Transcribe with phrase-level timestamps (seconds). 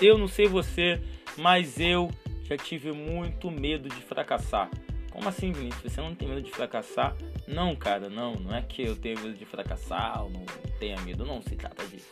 [0.00, 1.00] Eu não sei você,
[1.36, 2.10] mas eu
[2.44, 4.70] já tive muito medo de fracassar.
[5.12, 5.92] Como assim, Vinícius?
[5.92, 7.14] Você não tem medo de fracassar?
[7.46, 8.34] Não, cara, não.
[8.36, 10.44] Não é que eu tenho medo de fracassar ou não
[10.78, 11.26] tenha medo.
[11.26, 12.08] Não se trata disso.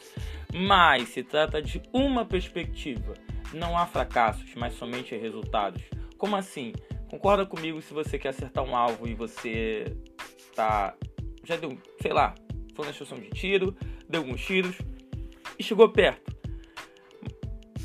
[0.53, 3.14] Mas se trata de uma perspectiva.
[3.55, 5.82] Não há fracassos, mas somente resultados.
[6.18, 6.75] Como assim?
[7.11, 9.96] Concorda comigo se você quer acertar um alvo e você
[10.55, 10.95] tá.
[11.45, 12.34] Já deu, sei lá,
[12.75, 13.75] foi na estação de tiro,
[14.07, 14.77] deu alguns tiros
[15.59, 16.38] e chegou perto.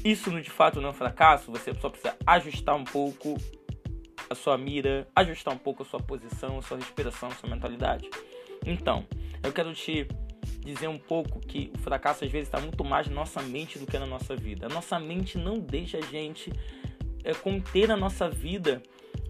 [0.03, 3.37] Isso de fato não é um fracasso, você só precisa ajustar um pouco
[4.29, 8.09] a sua mira, ajustar um pouco a sua posição, a sua respiração, a sua mentalidade.
[8.65, 9.05] Então,
[9.41, 10.07] eu quero te
[10.59, 13.85] dizer um pouco que o fracasso às vezes está muito mais na nossa mente do
[13.85, 14.65] que na nossa vida.
[14.65, 16.51] A nossa mente não deixa a gente
[17.23, 18.81] é, conter a nossa vida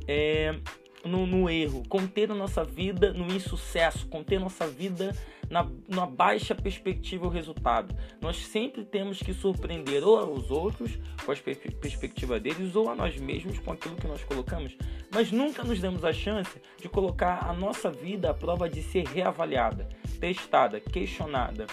[0.08, 0.56] é,
[1.04, 5.16] no, no, erro, conter a nossa vida no insucesso, conter a nossa vida
[5.50, 7.96] na, na baixa perspectiva o resultado.
[8.22, 13.18] Nós sempre temos que surpreender ou aos outros com a perspectiva deles ou a nós
[13.18, 14.76] mesmos com aquilo que nós colocamos,
[15.12, 19.06] mas nunca nos damos a chance de colocar a nossa vida à prova de ser
[19.06, 19.88] reavaliada,
[20.20, 21.68] testada, questionada,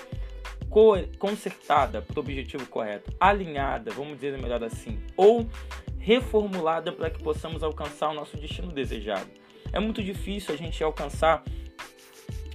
[1.19, 5.48] consertada para o objetivo correto, alinhada, vamos dizer melhor assim, ou
[6.01, 9.31] reformulada para que possamos alcançar o nosso destino desejado.
[9.73, 11.45] É muito difícil a gente alcançar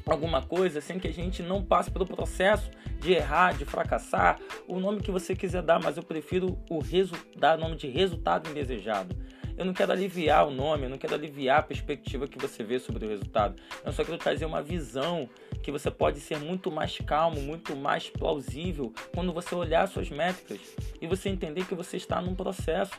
[0.06, 4.80] alguma coisa sem que a gente não passe pelo processo de errar, de fracassar, o
[4.80, 6.80] nome que você quiser dar, mas eu prefiro o
[7.38, 9.16] dar nome de resultado indesejado.
[9.58, 12.78] Eu não quero aliviar o nome, eu não quero aliviar a perspectiva que você vê
[12.78, 13.56] sobre o resultado.
[13.86, 15.30] Eu só quero trazer uma visão
[15.64, 20.60] que você pode ser muito mais calmo, muito mais plausível quando você olhar suas métricas
[21.00, 22.96] e você entender que você está num processo.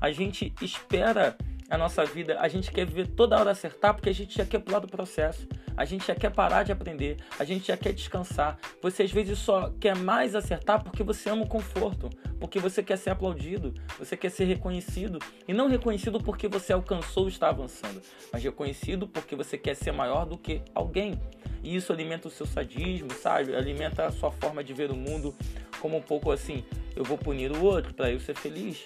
[0.00, 1.36] A gente espera
[1.68, 4.60] a nossa vida, a gente quer viver toda hora acertar porque a gente já quer
[4.60, 5.46] pular do processo.
[5.76, 8.58] A gente já quer parar de aprender, a gente já quer descansar.
[8.80, 12.08] Você às vezes só quer mais acertar porque você ama o conforto,
[12.40, 15.18] porque você quer ser aplaudido, você quer ser reconhecido.
[15.46, 18.00] E não reconhecido porque você alcançou ou está avançando,
[18.32, 21.20] mas reconhecido porque você quer ser maior do que alguém.
[21.62, 23.54] E isso alimenta o seu sadismo, sabe?
[23.54, 25.34] Alimenta a sua forma de ver o mundo
[25.78, 28.82] como um pouco assim: eu vou punir o outro para eu ser feliz.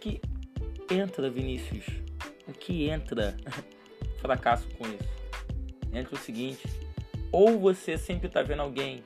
[0.00, 0.20] Que
[0.90, 1.84] entra, Vinícius?
[2.46, 3.36] O que entra
[4.20, 5.18] fracasso com isso?
[5.92, 6.66] entre o seguinte:
[7.30, 9.02] ou você sempre está vendo alguém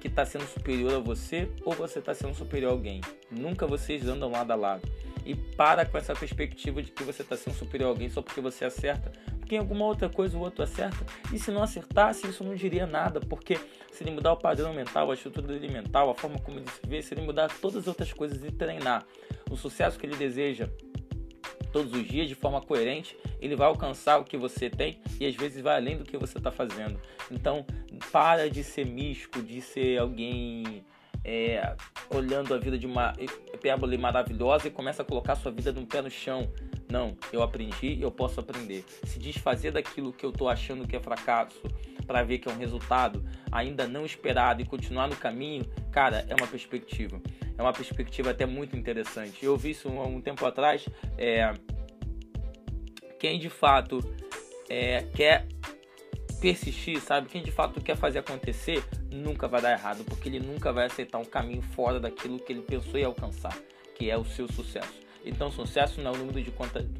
[0.00, 3.00] que está sendo superior a você, ou você está sendo superior a alguém.
[3.30, 4.88] Nunca vocês andam lado a lado.
[5.24, 8.40] E para com essa perspectiva de que você está sendo superior a alguém só porque
[8.40, 9.12] você acerta,
[9.48, 11.06] porque em alguma outra coisa o outro acerta.
[11.32, 13.58] E se não acertasse, isso não diria nada, porque
[13.90, 16.86] se ele mudar o padrão mental, a estrutura dele mental, a forma como ele se
[16.86, 19.06] vê, se ele mudar todas as outras coisas e treinar
[19.50, 20.68] o sucesso que ele deseja
[21.72, 25.34] todos os dias de forma coerente, ele vai alcançar o que você tem e às
[25.34, 27.00] vezes vai além do que você está fazendo.
[27.30, 27.64] Então,
[28.12, 30.84] para de ser místico, de ser alguém
[31.28, 31.76] é,
[32.08, 33.12] olhando a vida de uma
[33.52, 36.50] hipérbole maravilhosa e começa a colocar sua vida num pé no chão.
[36.90, 38.82] Não, eu aprendi, eu posso aprender.
[39.04, 41.60] Se desfazer daquilo que eu estou achando que é fracasso
[42.06, 43.22] para ver que é um resultado
[43.52, 47.20] ainda não esperado e continuar no caminho, cara, é uma perspectiva
[47.58, 49.44] é uma perspectiva até muito interessante.
[49.44, 50.88] Eu vi isso há um tempo atrás.
[51.18, 51.52] É,
[53.18, 53.98] quem de fato
[54.70, 55.48] é, quer
[56.40, 57.28] persistir, sabe?
[57.28, 61.18] Quem de fato quer fazer acontecer, nunca vai dar errado, porque ele nunca vai aceitar
[61.18, 63.56] um caminho fora daquilo que ele pensou em alcançar,
[63.94, 65.07] que é o seu sucesso.
[65.24, 66.50] Então, sucesso não é o número de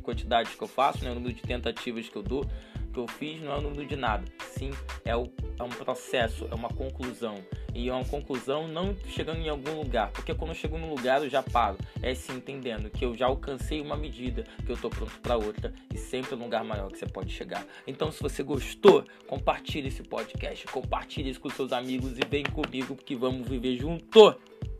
[0.02, 2.44] quantidades que eu faço, não é o número de tentativas que eu dou,
[2.92, 4.24] que eu fiz, não é o número de nada.
[4.40, 4.70] Sim,
[5.04, 7.36] é, o, é um processo, é uma conclusão.
[7.74, 11.22] E é uma conclusão não chegando em algum lugar, porque quando eu chego num lugar
[11.22, 11.78] eu já paro.
[12.02, 15.72] É sim entendendo que eu já alcancei uma medida, que eu estou pronto para outra
[15.94, 17.64] e sempre um lugar maior que você pode chegar.
[17.86, 22.96] Então, se você gostou, compartilhe esse podcast, compartilhe isso com seus amigos e vem comigo
[22.96, 24.34] porque vamos viver junto.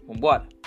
[0.07, 0.58] Vambora!